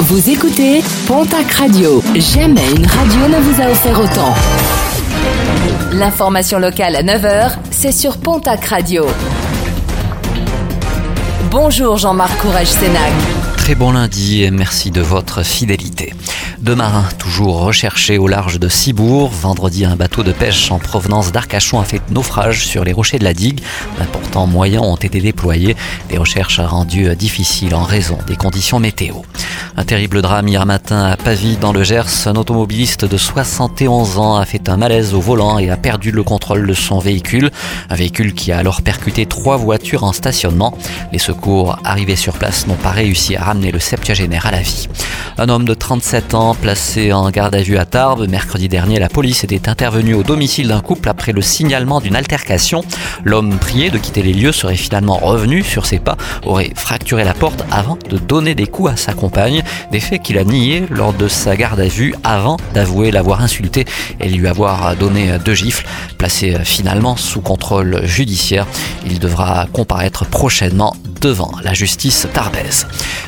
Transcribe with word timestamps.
Vous 0.00 0.28
écoutez 0.28 0.82
Pontac 1.06 1.50
Radio. 1.52 2.02
Jamais 2.16 2.68
une 2.76 2.84
radio 2.84 3.28
ne 3.28 3.40
vous 3.40 3.62
a 3.62 3.70
offert 3.70 3.98
autant. 4.00 4.34
L'information 5.92 6.58
locale 6.58 6.96
à 6.96 7.02
9h, 7.02 7.52
c'est 7.70 7.92
sur 7.92 8.18
Pontac 8.18 8.64
Radio. 8.64 9.06
Bonjour 11.50 11.96
Jean-Marc 11.96 12.36
Courage 12.38 12.66
Sénac. 12.66 13.12
Très 13.56 13.76
bon 13.76 13.92
lundi 13.92 14.42
et 14.42 14.50
merci 14.50 14.90
de 14.90 15.00
votre 15.00 15.42
fidélité. 15.42 16.12
Deux 16.58 16.74
marins 16.74 17.08
toujours 17.18 17.60
recherchés 17.60 18.18
au 18.18 18.26
large 18.26 18.58
de 18.58 18.68
Cibourg. 18.68 19.30
Vendredi, 19.30 19.84
un 19.84 19.96
bateau 19.96 20.22
de 20.22 20.32
pêche 20.32 20.70
en 20.70 20.78
provenance 20.78 21.30
d'Arcachon 21.30 21.80
a 21.80 21.84
fait 21.84 22.00
naufrage 22.10 22.66
sur 22.66 22.84
les 22.84 22.92
rochers 22.92 23.18
de 23.18 23.24
la 23.24 23.34
digue. 23.34 23.60
D'importants 23.98 24.46
moyens 24.46 24.82
ont 24.82 24.96
été 24.96 25.20
déployés. 25.20 25.76
Des 26.08 26.18
recherches 26.18 26.60
rendues 26.60 27.14
difficiles 27.16 27.74
en 27.74 27.84
raison 27.84 28.18
des 28.26 28.36
conditions 28.36 28.80
météo. 28.80 29.16
Un 29.76 29.84
terrible 29.84 30.22
drame 30.22 30.46
hier 30.46 30.64
matin 30.66 31.04
à 31.04 31.16
Pavie 31.16 31.56
dans 31.56 31.72
le 31.72 31.82
Gers. 31.82 32.28
Un 32.28 32.36
automobiliste 32.36 33.04
de 33.04 33.16
71 33.16 34.18
ans 34.18 34.36
a 34.36 34.44
fait 34.44 34.68
un 34.68 34.76
malaise 34.76 35.14
au 35.14 35.20
volant 35.20 35.58
et 35.58 35.68
a 35.68 35.76
perdu 35.76 36.12
le 36.12 36.22
contrôle 36.22 36.64
de 36.64 36.74
son 36.74 37.00
véhicule. 37.00 37.50
Un 37.90 37.96
véhicule 37.96 38.34
qui 38.34 38.52
a 38.52 38.58
alors 38.58 38.82
percuté 38.82 39.26
trois 39.26 39.56
voitures 39.56 40.04
en 40.04 40.12
stationnement. 40.12 40.78
Les 41.10 41.18
secours 41.18 41.76
arrivés 41.82 42.14
sur 42.14 42.34
place 42.34 42.68
n'ont 42.68 42.76
pas 42.76 42.92
réussi 42.92 43.34
à 43.34 43.42
ramener 43.42 43.72
le 43.72 43.80
septuagénaire 43.80 44.46
à 44.46 44.52
la 44.52 44.60
vie. 44.60 44.88
Un 45.38 45.48
homme 45.48 45.64
de 45.64 45.74
37 45.74 46.34
ans 46.34 46.54
placé 46.54 47.12
en 47.12 47.28
garde 47.30 47.56
à 47.56 47.62
vue 47.62 47.76
à 47.76 47.84
Tarbes. 47.84 48.28
Mercredi 48.28 48.68
dernier, 48.68 49.00
la 49.00 49.08
police 49.08 49.42
était 49.42 49.68
intervenue 49.68 50.14
au 50.14 50.22
domicile 50.22 50.68
d'un 50.68 50.80
couple 50.80 51.08
après 51.08 51.32
le 51.32 51.42
signalement 51.42 52.00
d'une 52.00 52.14
altercation. 52.14 52.84
L'homme 53.24 53.58
prié 53.58 53.90
de 53.90 53.98
quitter 53.98 54.22
les 54.22 54.34
lieux 54.34 54.52
serait 54.52 54.76
finalement 54.76 55.16
revenu 55.16 55.64
sur 55.64 55.86
ses 55.86 55.98
pas, 55.98 56.16
aurait 56.44 56.70
fracturé 56.76 57.24
la 57.24 57.34
porte 57.34 57.64
avant 57.72 57.98
de 58.08 58.18
donner 58.18 58.54
des 58.54 58.68
coups 58.68 58.92
à 58.92 58.96
sa 58.96 59.12
compagne. 59.14 59.63
Des 59.90 60.00
faits 60.00 60.22
qu'il 60.22 60.38
a 60.38 60.44
niés 60.44 60.84
lors 60.90 61.12
de 61.12 61.28
sa 61.28 61.56
garde 61.56 61.80
à 61.80 61.88
vue 61.88 62.14
avant 62.24 62.56
d'avouer 62.72 63.10
l'avoir 63.10 63.42
insulté 63.42 63.84
et 64.20 64.28
lui 64.28 64.46
avoir 64.48 64.96
donné 64.96 65.38
deux 65.44 65.54
gifles. 65.54 65.86
Placé 66.18 66.56
finalement 66.64 67.16
sous 67.16 67.40
contrôle 67.40 68.04
judiciaire, 68.04 68.66
il 69.06 69.18
devra 69.18 69.66
comparaître 69.72 70.24
prochainement 70.26 70.94
devant 71.20 71.52
la 71.62 71.72
justice 71.72 72.26
tarbaise. 72.32 72.86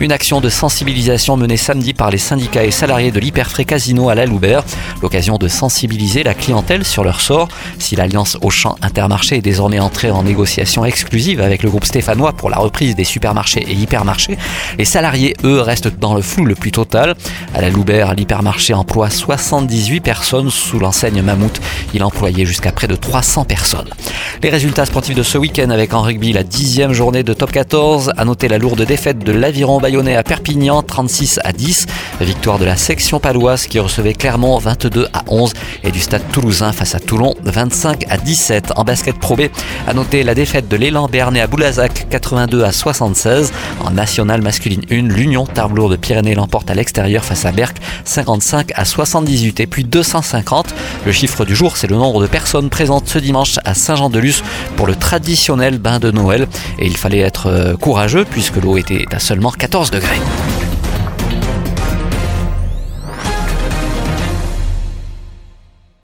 Une 0.00 0.12
action 0.12 0.40
de 0.40 0.48
sensibilisation 0.48 1.36
menée 1.36 1.56
samedi 1.56 1.94
par 1.94 2.10
les 2.10 2.18
syndicats 2.18 2.64
et 2.64 2.70
salariés 2.70 3.10
de 3.10 3.18
l'Hyperfré 3.18 3.64
Casino 3.64 4.10
à 4.10 4.14
la 4.14 4.26
Loubert. 4.26 4.62
L'occasion 5.02 5.38
de 5.38 5.48
sensibiliser 5.48 6.22
la 6.22 6.34
clientèle 6.34 6.84
sur 6.84 7.02
leur 7.02 7.20
sort. 7.20 7.48
Si 7.78 7.96
l'alliance 7.96 8.36
Auchan 8.42 8.76
Intermarché 8.82 9.36
est 9.36 9.40
désormais 9.40 9.80
entrée 9.80 10.10
en 10.10 10.22
négociation 10.22 10.84
exclusive 10.84 11.40
avec 11.40 11.62
le 11.62 11.70
groupe 11.70 11.84
stéphanois 11.84 12.32
pour 12.32 12.50
la 12.50 12.58
reprise 12.58 12.94
des 12.94 13.04
supermarchés 13.04 13.64
et 13.68 13.72
hypermarchés, 13.72 14.38
les 14.78 14.84
salariés, 14.84 15.34
eux, 15.44 15.60
restent 15.60 15.98
dans 15.98 16.14
le 16.18 16.22
flou 16.22 16.44
le 16.44 16.56
plus 16.56 16.72
total. 16.72 17.14
À 17.54 17.60
la 17.60 17.70
Loubert, 17.70 18.14
l'hypermarché 18.14 18.74
emploie 18.74 19.08
78 19.08 20.00
personnes 20.00 20.50
sous 20.50 20.80
l'enseigne 20.80 21.22
Mammouth. 21.22 21.60
Il 21.94 22.02
employait 22.02 22.44
jusqu'à 22.44 22.72
près 22.72 22.88
de 22.88 22.96
300 22.96 23.44
personnes. 23.44 23.88
Les 24.42 24.50
résultats 24.50 24.84
sportifs 24.84 25.14
de 25.14 25.22
ce 25.22 25.38
week-end 25.38 25.70
avec 25.70 25.94
en 25.94 26.02
rugby 26.02 26.32
la 26.32 26.42
dixième 26.42 26.92
journée 26.92 27.22
de 27.22 27.32
top 27.34 27.52
14. 27.52 28.12
À 28.16 28.24
noter 28.24 28.48
la 28.48 28.58
lourde 28.58 28.82
défaite 28.82 29.20
de 29.20 29.30
l'Aviron 29.30 29.78
Bayonnais 29.78 30.16
à 30.16 30.24
Perpignan, 30.24 30.82
36 30.82 31.38
à 31.44 31.52
10. 31.52 31.86
Victoire 32.20 32.58
de 32.58 32.64
la 32.64 32.76
section 32.76 33.20
paloise 33.20 33.68
qui 33.68 33.78
recevait 33.78 34.12
Clermont 34.12 34.58
22 34.58 35.06
à 35.12 35.22
11 35.28 35.52
et 35.84 35.92
du 35.92 36.00
stade 36.00 36.22
toulousain 36.32 36.72
face 36.72 36.96
à 36.96 37.00
Toulon 37.00 37.36
25 37.44 38.06
à 38.10 38.16
17. 38.16 38.72
En 38.74 38.82
basket 38.82 39.16
Pro 39.20 39.36
B, 39.36 39.42
à 39.86 39.94
noter 39.94 40.24
la 40.24 40.34
défaite 40.34 40.66
de 40.66 40.76
l'élan 40.76 41.06
Bernay 41.06 41.40
à 41.40 41.46
Boulazac 41.46 42.07
82 42.08 42.64
à 42.64 42.72
76. 42.72 43.52
En 43.84 43.90
nationale 43.90 44.42
masculine 44.42 44.82
1, 44.90 44.94
l'Union 45.08 45.46
Tarblour 45.46 45.88
de 45.88 45.96
Pyrénées 45.96 46.34
l'emporte 46.34 46.70
à 46.70 46.74
l'extérieur 46.74 47.24
face 47.24 47.44
à 47.44 47.52
Berck 47.52 47.76
55 48.04 48.72
à 48.74 48.84
78 48.84 49.60
et 49.60 49.66
puis 49.66 49.84
250. 49.84 50.74
Le 51.06 51.12
chiffre 51.12 51.44
du 51.44 51.54
jour, 51.54 51.76
c'est 51.76 51.86
le 51.86 51.96
nombre 51.96 52.20
de 52.20 52.26
personnes 52.26 52.70
présentes 52.70 53.08
ce 53.08 53.18
dimanche 53.18 53.58
à 53.64 53.74
Saint-Jean-de-Luz 53.74 54.42
pour 54.76 54.86
le 54.86 54.94
traditionnel 54.94 55.78
bain 55.78 55.98
de 55.98 56.10
Noël 56.10 56.46
et 56.78 56.86
il 56.86 56.96
fallait 56.96 57.20
être 57.20 57.46
euh, 57.46 57.76
courageux 57.76 58.24
puisque 58.24 58.56
l'eau 58.56 58.76
était 58.76 59.04
à 59.12 59.18
seulement 59.18 59.50
14 59.50 59.90
degrés. 59.90 60.18